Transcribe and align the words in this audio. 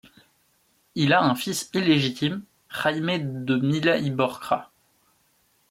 Il 0.95 1.13
a 1.13 1.21
un 1.21 1.35
fils 1.35 1.69
illégitime, 1.75 2.41
Jaime 2.71 3.45
de 3.45 3.55
Mila 3.57 3.99
y 3.99 4.09
Borja. 4.09 4.71